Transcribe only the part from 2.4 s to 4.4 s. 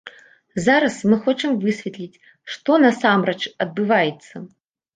што насамрэч адбываецца.